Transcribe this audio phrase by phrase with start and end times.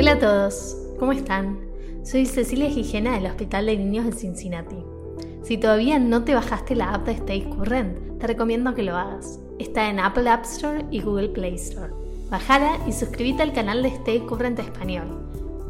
[0.00, 1.58] Hola a todos, ¿cómo están?
[2.04, 4.76] Soy Cecilia Gijena del Hospital de Niños de Cincinnati.
[5.42, 9.40] Si todavía no te bajaste la app de Stay Current, te recomiendo que lo hagas.
[9.58, 11.92] Está en Apple App Store y Google Play Store.
[12.30, 15.18] Bájala y suscríbete al canal de Stay Current Español.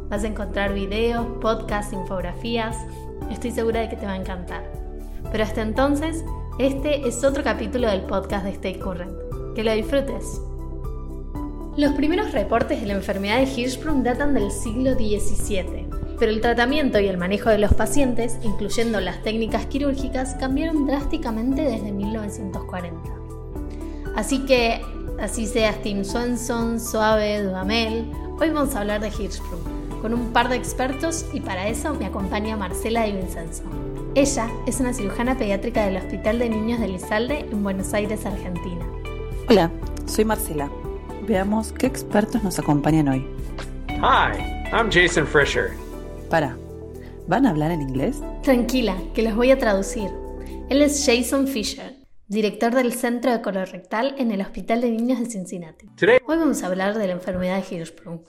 [0.09, 2.77] Vas a encontrar videos, podcasts, infografías.
[3.31, 4.63] Estoy segura de que te va a encantar.
[5.31, 6.23] Pero hasta entonces,
[6.59, 9.11] este es otro capítulo del podcast de Stay Current.
[9.55, 10.39] Que lo disfrutes.
[11.77, 15.87] Los primeros reportes de la enfermedad de Hirschsprung datan del siglo XVII,
[16.19, 21.61] pero el tratamiento y el manejo de los pacientes, incluyendo las técnicas quirúrgicas, cambiaron drásticamente
[21.61, 22.99] desde 1940.
[24.15, 24.81] Así que,
[25.21, 30.49] así sea Tim Swenson, Suave, Dudamel, hoy vamos a hablar de Hirschsprung con un par
[30.49, 33.63] de expertos y para eso me acompaña Marcela Di Vincenzo.
[34.15, 38.85] Ella es una cirujana pediátrica del Hospital de Niños de Lizalde en Buenos Aires, Argentina.
[39.47, 39.71] Hola,
[40.05, 40.69] soy Marcela.
[41.29, 43.23] Veamos qué expertos nos acompañan hoy.
[44.01, 45.69] Hi, I'm Jason Fisher.
[46.27, 46.57] Para,
[47.27, 48.19] ¿van a hablar en inglés?
[48.41, 50.09] Tranquila, que los voy a traducir.
[50.69, 55.27] Él es Jason Fisher, director del Centro de Colorectal en el Hospital de Niños de
[55.27, 55.85] Cincinnati.
[56.01, 58.21] Hoy vamos a hablar de la enfermedad de Hirschsprung.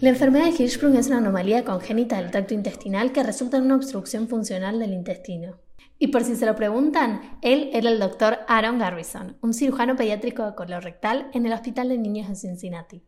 [0.00, 3.76] La enfermedad de Hirschsprung es una anomalía congénita del tracto intestinal que resulta en una
[3.76, 5.58] obstrucción funcional del intestino.
[5.98, 10.44] Y por si se lo preguntan, él era el doctor Aaron Garrison, un cirujano pediátrico
[10.44, 13.02] de colorectal en el Hospital de Niños de Cincinnati.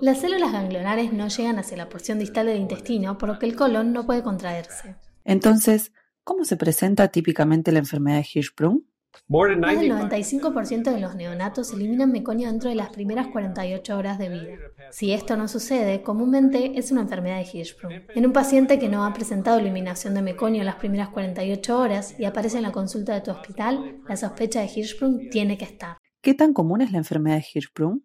[0.00, 3.54] Las células ganglionares no llegan hacia la porción distal del intestino, por lo que el
[3.54, 4.96] colon no puede contraerse.
[5.24, 5.92] Entonces,
[6.24, 8.82] ¿cómo se presenta típicamente la enfermedad de Hirschsprung?
[9.28, 14.28] Más del 95% de los neonatos eliminan meconio dentro de las primeras 48 horas de
[14.28, 14.56] vida.
[14.90, 17.92] Si esto no sucede, comúnmente es una enfermedad de Hirschsprung.
[18.14, 22.14] En un paciente que no ha presentado eliminación de meconio en las primeras 48 horas
[22.18, 25.98] y aparece en la consulta de tu hospital, la sospecha de Hirschsprung tiene que estar.
[26.22, 28.00] ¿Qué tan común es la enfermedad de Hirschsprung?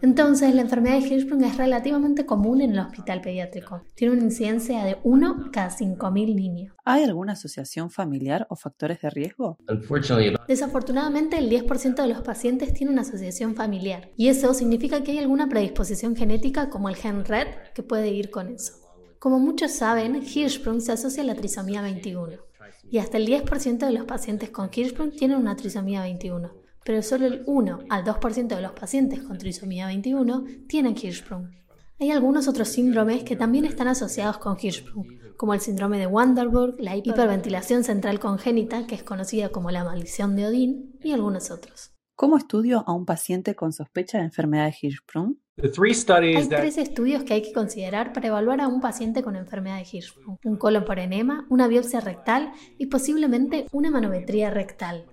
[0.00, 3.82] Entonces, la enfermedad de Hirschsprung es relativamente común en el hospital pediátrico.
[3.94, 6.74] Tiene una incidencia de 1 cada 5.000 niños.
[6.84, 9.58] ¿Hay alguna asociación familiar o factores de riesgo?
[10.48, 15.18] Desafortunadamente, el 10% de los pacientes tiene una asociación familiar, y eso significa que hay
[15.18, 18.74] alguna predisposición genética como el gen RED que puede ir con eso.
[19.18, 22.38] Como muchos saben, Hirschsprung se asocia a la trisomía 21,
[22.90, 27.26] y hasta el 10% de los pacientes con Hirschsprung tienen una trisomía 21 pero solo
[27.26, 31.50] el 1 al 2% de los pacientes con trisomía 21 tienen Hirschsprung.
[31.98, 36.76] Hay algunos otros síndromes que también están asociados con Hirschsprung, como el síndrome de Wanderburg,
[36.80, 41.92] la hiperventilación central congénita, que es conocida como la maldición de Odín, y algunos otros.
[42.16, 45.36] ¿Cómo estudio a un paciente con sospecha de enfermedad de Hirschsprung?
[45.58, 49.86] Hay tres estudios que hay que considerar para evaluar a un paciente con enfermedad de
[49.90, 50.38] Hirschsprung.
[50.44, 55.06] Un colon por enema, una biopsia rectal y posiblemente una manometría rectal.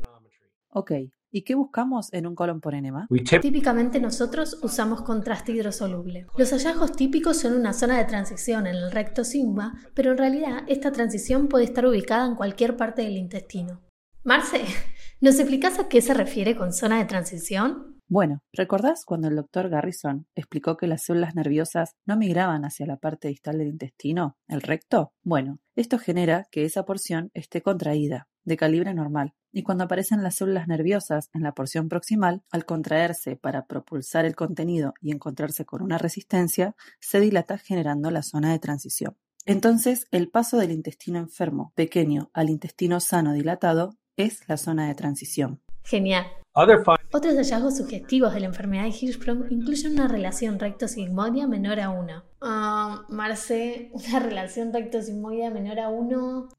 [0.70, 0.92] Ok,
[1.32, 3.08] ¿Y qué buscamos en un colon por enema?
[3.42, 6.26] Típicamente nosotros usamos contraste hidrosoluble.
[6.38, 10.64] Los hallazgos típicos son una zona de transición en el recto sigma, pero en realidad
[10.68, 13.82] esta transición puede estar ubicada en cualquier parte del intestino.
[14.24, 14.64] Marce,
[15.22, 18.00] ¿nos explicas a qué se refiere con zona de transición?
[18.08, 22.98] Bueno, ¿recordás cuando el doctor Garrison explicó que las células nerviosas no migraban hacia la
[22.98, 25.14] parte distal del intestino, el recto?
[25.24, 30.36] Bueno, esto genera que esa porción esté contraída, de calibre normal, y cuando aparecen las
[30.36, 35.82] células nerviosas en la porción proximal, al contraerse para propulsar el contenido y encontrarse con
[35.82, 39.18] una resistencia, se dilata generando la zona de transición.
[39.46, 44.96] Entonces, el paso del intestino enfermo pequeño al intestino sano dilatado es la zona de
[44.96, 45.62] transición.
[45.84, 46.28] Genial.
[46.54, 52.24] Otros hallazgos sugestivos de la enfermedad de Hirschsprung incluyen una relación recto-sigmoidea menor a 1.
[52.42, 56.50] Ah, Marce, ¿una relación recto-sigmoidea menor a 1?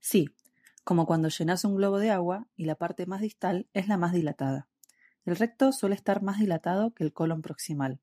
[0.00, 0.28] Sí,
[0.84, 4.12] como cuando llenas un globo de agua y la parte más distal es la más
[4.12, 4.68] dilatada.
[5.24, 8.00] El recto suele estar más dilatado que el colon proximal.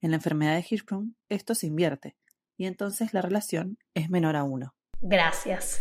[0.00, 2.16] En la enfermedad de Hirschsprung esto se invierte
[2.56, 4.74] y entonces la relación es menor a 1.
[5.00, 5.80] Gracias.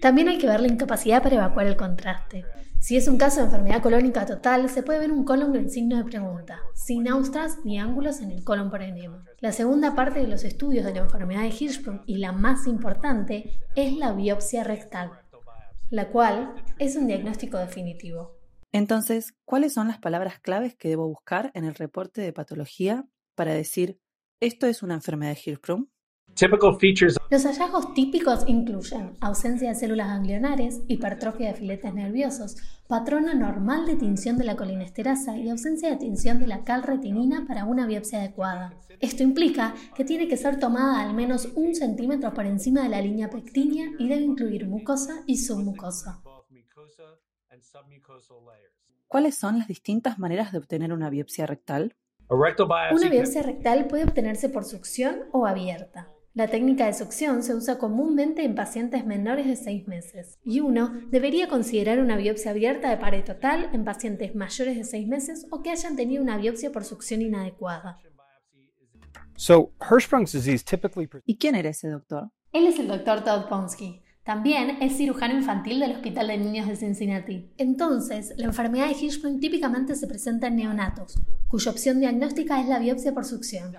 [0.00, 2.44] También hay que ver la incapacidad para evacuar el contraste.
[2.80, 5.96] Si es un caso de enfermedad colónica total, se puede ver un colon en signo
[5.96, 9.24] de pregunta, sin austras ni ángulos en el colon por enema.
[9.38, 13.60] La segunda parte de los estudios de la enfermedad de Hirschsprung y la más importante
[13.76, 15.12] es la biopsia rectal,
[15.92, 18.38] la cual es un diagnóstico definitivo.
[18.72, 23.04] Entonces, ¿cuáles son las palabras claves que debo buscar en el reporte de patología
[23.34, 24.00] para decir
[24.40, 25.88] esto es una enfermedad de Hirschsprung?
[27.30, 32.56] Los hallazgos típicos incluyen ausencia de células ganglionares, hipertrofia de filetes nerviosos,
[32.88, 37.64] patrón anormal de tinción de la colinesterasa y ausencia de tinción de la calretinina para
[37.64, 38.74] una biopsia adecuada.
[39.00, 43.00] Esto implica que tiene que ser tomada al menos un centímetro por encima de la
[43.00, 46.22] línea pectínea y debe incluir mucosa y submucosa.
[49.06, 51.94] ¿Cuáles son las distintas maneras de obtener una biopsia rectal?
[52.28, 56.08] Una biopsia rectal puede obtenerse por succión o abierta.
[56.34, 60.90] La técnica de succión se usa comúnmente en pacientes menores de 6 meses y uno
[61.10, 65.62] debería considerar una biopsia abierta de pared total en pacientes mayores de 6 meses o
[65.62, 67.98] que hayan tenido una biopsia por succión inadecuada.
[71.26, 72.30] ¿Y quién era ese doctor?
[72.52, 74.00] Él es el doctor Todd Ponsky.
[74.24, 77.50] También es cirujano infantil del Hospital de Niños de Cincinnati.
[77.58, 81.18] Entonces, la enfermedad de Hirschsprung típicamente se presenta en neonatos,
[81.48, 83.74] cuya opción diagnóstica es la biopsia por succión.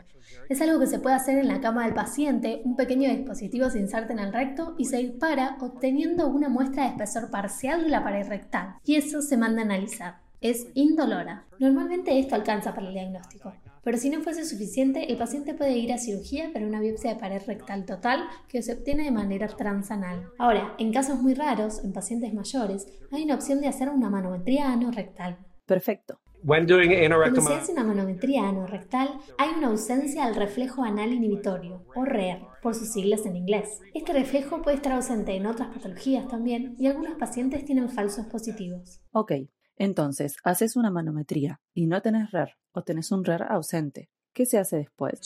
[0.50, 3.80] Es algo que se puede hacer en la cama del paciente, un pequeño dispositivo se
[3.80, 8.04] inserta en el recto y se dispara obteniendo una muestra de espesor parcial de la
[8.04, 10.18] pared rectal, y eso se manda a analizar.
[10.42, 11.46] Es indolora.
[11.58, 13.54] Normalmente esto alcanza para el diagnóstico.
[13.84, 17.20] Pero si no fuese suficiente, el paciente puede ir a cirugía para una biopsia de
[17.20, 20.30] pared rectal total que se obtiene de manera transanal.
[20.38, 24.72] Ahora, en casos muy raros, en pacientes mayores, hay una opción de hacer una manometría
[24.72, 25.38] anorrectal.
[25.66, 26.20] Perfecto.
[26.46, 32.42] Cuando se hace una manometría anorrectal, hay una ausencia del reflejo anal inhibitorio, o RER,
[32.62, 33.80] por sus siglas en inglés.
[33.94, 39.02] Este reflejo puede estar ausente en otras patologías también, y algunos pacientes tienen falsos positivos.
[39.12, 39.34] Ok,
[39.78, 44.10] entonces, haces una manometría y no tenés RER o tenés un RER ausente.
[44.34, 45.22] ¿Qué se hace después?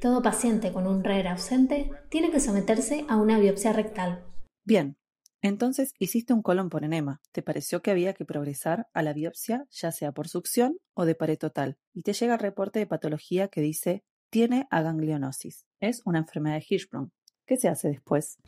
[0.00, 4.24] Todo paciente con un RER ausente tiene que someterse a una biopsia rectal.
[4.64, 4.96] Bien,
[5.44, 7.20] entonces hiciste un colon por enema.
[7.30, 11.14] ¿Te pareció que había que progresar a la biopsia, ya sea por succión o de
[11.14, 11.76] pared total?
[11.92, 15.66] Y te llega el reporte de patología que dice tiene aganglionosis.
[15.80, 17.10] Es una enfermedad de Hirschsprung.
[17.46, 18.38] ¿Qué se hace después?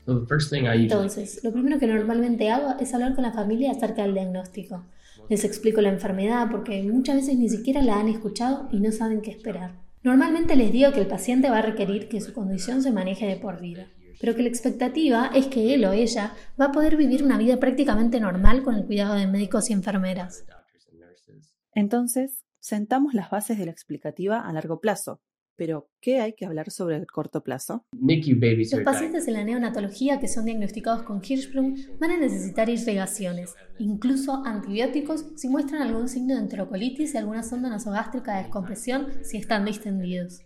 [0.94, 4.86] Entonces, lo primero que normalmente hago es hablar con la familia acerca del diagnóstico.
[5.28, 9.20] Les explico la enfermedad porque muchas veces ni siquiera la han escuchado y no saben
[9.20, 9.84] qué esperar.
[10.02, 13.36] Normalmente les digo que el paciente va a requerir que su condición se maneje de
[13.36, 13.88] por vida,
[14.20, 17.58] pero que la expectativa es que él o ella va a poder vivir una vida
[17.58, 20.44] prácticamente normal con el cuidado de médicos y enfermeras.
[21.72, 25.20] Entonces, sentamos las bases de la explicativa a largo plazo,
[25.56, 27.86] pero, ¿qué hay que hablar sobre el corto plazo?
[27.92, 34.44] Los pacientes en la neonatología que son diagnosticados con Hirschsprung van a necesitar irrigaciones, incluso
[34.44, 39.64] antibióticos si muestran algún signo de enterocolitis y alguna sonda nasogástrica de descompresión si están
[39.64, 40.42] distendidos.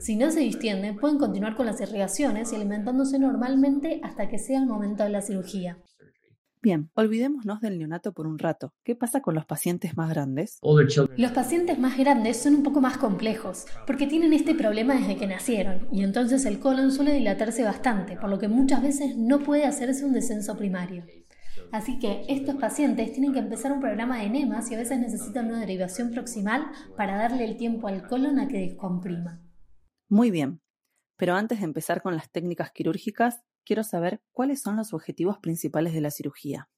[0.00, 4.58] Si no se distienden, pueden continuar con las irrigaciones y alimentándose normalmente hasta que sea
[4.58, 5.76] el momento de la cirugía.
[6.62, 8.72] Bien, olvidémonos del neonato por un rato.
[8.82, 10.58] ¿Qué pasa con los pacientes más grandes?
[11.18, 15.26] Los pacientes más grandes son un poco más complejos, porque tienen este problema desde que
[15.26, 19.66] nacieron, y entonces el colon suele dilatarse bastante, por lo que muchas veces no puede
[19.66, 21.04] hacerse un descenso primario.
[21.72, 25.46] Así que estos pacientes tienen que empezar un programa de enemas y a veces necesitan
[25.48, 26.64] una derivación proximal
[26.96, 29.40] para darle el tiempo al colon a que descomprima.
[30.10, 30.60] Muy bien,
[31.16, 35.94] pero antes de empezar con las técnicas quirúrgicas, quiero saber cuáles son los objetivos principales
[35.94, 36.68] de la cirugía.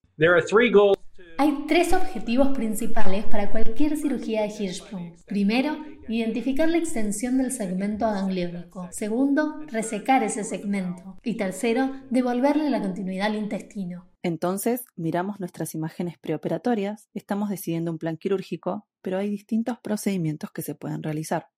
[1.38, 5.16] Hay tres objetivos principales para cualquier cirugía de Hirschsprung.
[5.24, 8.88] Primero, identificar la extensión del segmento gangliónico.
[8.92, 11.16] Segundo, resecar ese segmento.
[11.24, 14.10] Y tercero, devolverle la continuidad al intestino.
[14.22, 20.60] Entonces, miramos nuestras imágenes preoperatorias, estamos decidiendo un plan quirúrgico, pero hay distintos procedimientos que
[20.60, 21.51] se pueden realizar.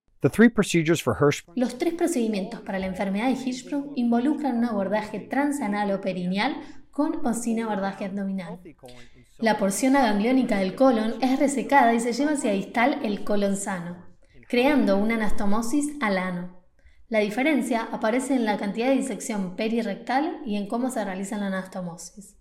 [1.54, 6.56] Los tres procedimientos para la enfermedad de Hirschsprung involucran un abordaje transanal o perineal
[6.90, 8.58] con o sin abordaje abdominal.
[9.38, 14.06] La porción agangliónica del colon es resecada y se lleva hacia distal el colon sano,
[14.48, 16.64] creando una anastomosis al ano.
[17.08, 21.48] La diferencia aparece en la cantidad de disección perirectal y en cómo se realiza la
[21.48, 22.36] anastomosis.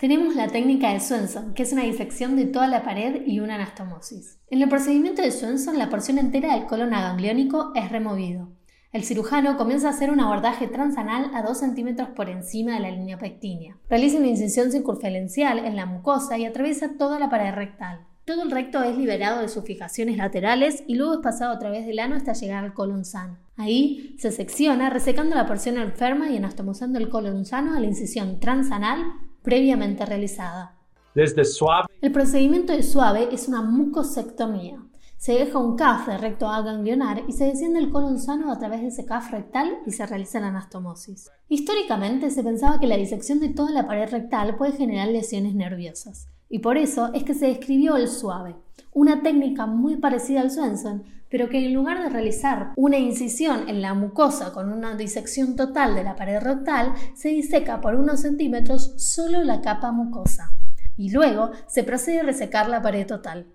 [0.00, 3.56] Tenemos la técnica de Swenson, que es una disección de toda la pared y una
[3.56, 4.38] anastomosis.
[4.48, 8.48] En el procedimiento de Swenson, la porción entera del colon agangliónico es removido.
[8.92, 12.90] El cirujano comienza a hacer un abordaje transanal a 2 centímetros por encima de la
[12.90, 13.76] línea pectínea.
[13.90, 18.06] Realiza una incisión circunferencial en la mucosa y atraviesa toda la pared rectal.
[18.24, 21.84] Todo el recto es liberado de sus fijaciones laterales y luego es pasado a través
[21.84, 23.36] del ano hasta llegar al colon sano.
[23.58, 28.40] Ahí se secciona resecando la porción enferma y anastomosando el colon sano a la incisión
[28.40, 29.04] transanal
[29.42, 30.76] previamente realizada.
[31.14, 31.88] Desde suave.
[32.00, 34.80] El procedimiento de suave es una mucosectomía.
[35.16, 38.80] Se deja un CAF de recto aganglionar y se desciende el colon sano a través
[38.80, 41.30] de ese CAF rectal y se realiza la anastomosis.
[41.48, 46.28] Históricamente se pensaba que la disección de toda la pared rectal puede generar lesiones nerviosas,
[46.48, 48.56] y por eso es que se describió el suave,
[48.92, 53.80] una técnica muy parecida al Swenson, pero que en lugar de realizar una incisión en
[53.80, 58.92] la mucosa con una disección total de la pared rectal, se diseca por unos centímetros
[58.96, 60.52] solo la capa mucosa
[60.96, 63.46] y luego se procede a resecar la pared total.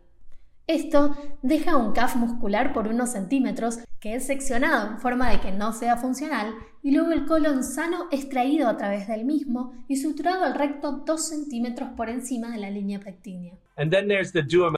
[0.67, 5.51] Esto deja un CAF muscular por unos centímetros que es seccionado en forma de que
[5.51, 9.97] no sea funcional y luego el colon sano es traído a través del mismo y
[9.97, 13.53] suturado al recto 2 centímetros por encima de la línea pectínea.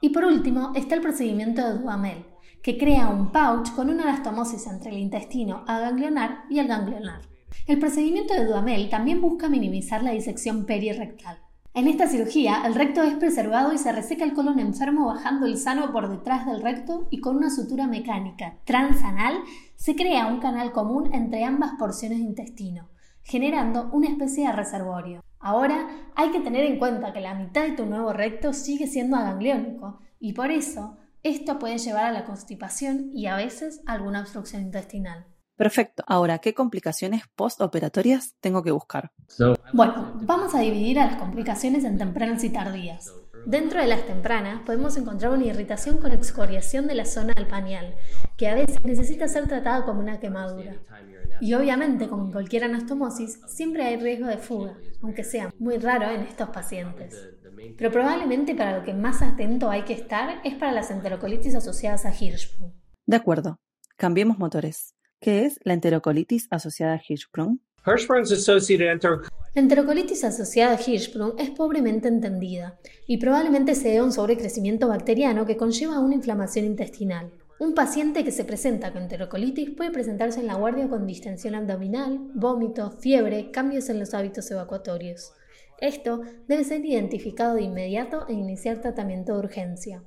[0.01, 2.25] Y por último está el procedimiento de Duhamel,
[2.61, 7.21] que crea un pouch con una anastomosis entre el intestino aganglionar y el ganglionar.
[7.65, 11.39] El procedimiento de Duhamel también busca minimizar la disección perirectal.
[11.73, 15.57] En esta cirugía, el recto es preservado y se reseca el colon enfermo bajando el
[15.57, 19.43] sano por detrás del recto y con una sutura mecánica transanal
[19.75, 22.89] se crea un canal común entre ambas porciones de intestino,
[23.21, 25.23] generando una especie de reservorio.
[25.39, 29.15] Ahora hay que tener en cuenta que la mitad de tu nuevo recto sigue siendo
[29.15, 34.21] agangliónico y por eso esto puede llevar a la constipación y a veces a alguna
[34.21, 35.25] obstrucción intestinal.
[35.57, 36.03] Perfecto.
[36.05, 39.12] Ahora, ¿qué complicaciones postoperatorias tengo que buscar?
[39.74, 43.12] Bueno, vamos a dividir a las complicaciones en tempranas y tardías.
[43.47, 47.95] Dentro de las tempranas podemos encontrar una irritación con excoriación de la zona del pañal,
[48.35, 50.75] que a veces necesita ser tratada como una quemadura.
[51.39, 56.11] Y obviamente, como en cualquier anastomosis, siempre hay riesgo de fuga, aunque sea muy raro
[56.11, 57.15] en estos pacientes.
[57.77, 62.05] Pero probablemente para lo que más atento hay que estar es para las enterocolitis asociadas
[62.05, 62.73] a Hirschsprung.
[63.05, 63.61] De acuerdo.
[63.95, 64.93] Cambiemos motores.
[65.21, 67.59] ¿Qué es la enterocolitis asociada a Hirschsprung?
[69.53, 74.89] La enterocolitis asociada a Hirschsprung es pobremente entendida y probablemente se debe a un sobrecrecimiento
[74.89, 77.31] bacteriano que conlleva una inflamación intestinal.
[77.60, 82.19] Un paciente que se presenta con enterocolitis puede presentarse en la guardia con distensión abdominal,
[82.36, 85.31] vómito, fiebre, cambios en los hábitos evacuatorios.
[85.79, 90.03] Esto debe ser identificado de inmediato e iniciar tratamiento de urgencia.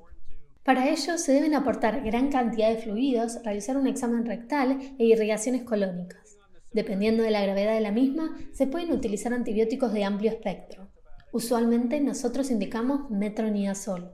[0.64, 5.62] Para ello se deben aportar gran cantidad de fluidos, realizar un examen rectal e irrigaciones
[5.62, 6.29] colónicas.
[6.72, 10.88] Dependiendo de la gravedad de la misma, se pueden utilizar antibióticos de amplio espectro.
[11.32, 14.12] Usualmente nosotros indicamos metronidazol.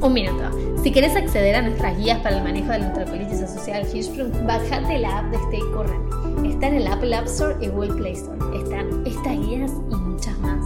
[0.00, 0.50] Un minuto.
[0.82, 4.46] Si querés acceder a nuestras guías para el manejo de la enterocolitis asociada al Hirschsprung,
[4.46, 6.46] bajate la app de Stay Current.
[6.46, 8.38] Está en el Apple App Store y Google Play Store.
[8.56, 10.64] Están estas guías y muchas más.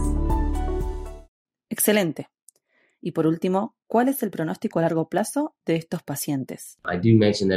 [1.69, 2.27] Excelente.
[3.01, 6.77] Y por último, ¿cuál es el pronóstico a largo plazo de estos pacientes?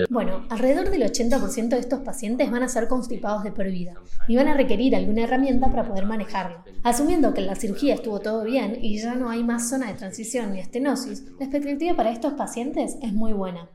[0.08, 3.94] Bueno, alrededor del 80% de estos pacientes van a ser constipados de por vida
[4.28, 6.62] y van a requerir alguna herramienta para poder manejarlo.
[6.84, 10.52] Asumiendo que la cirugía estuvo todo bien y ya no hay más zona de transición
[10.52, 13.68] ni estenosis, la expectativa para estos pacientes es muy buena.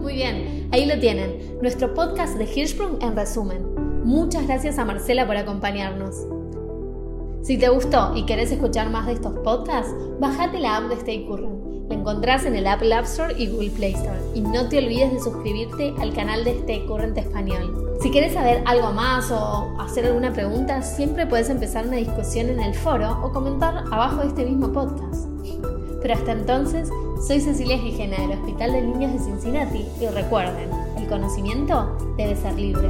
[0.00, 3.74] Muy bien, ahí lo tienen, nuestro podcast de Hirschsprung en resumen.
[4.04, 6.37] Muchas gracias a Marcela por acompañarnos.
[7.42, 11.24] Si te gustó y querés escuchar más de estos podcasts, bájate la app de Stay
[11.26, 11.88] Current.
[11.88, 14.18] La encontrás en el Apple App Store y Google Play Store.
[14.34, 17.96] Y no te olvides de suscribirte al canal de Stay Current Español.
[18.02, 22.60] Si quieres saber algo más o hacer alguna pregunta, siempre puedes empezar una discusión en
[22.60, 25.26] el foro o comentar abajo de este mismo podcast.
[26.02, 26.90] Pero hasta entonces,
[27.26, 32.54] soy Cecilia Gijena del Hospital de Niños de Cincinnati y recuerden, el conocimiento debe ser
[32.54, 32.88] libre.